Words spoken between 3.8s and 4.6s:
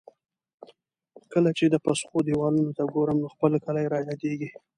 را یادېږي.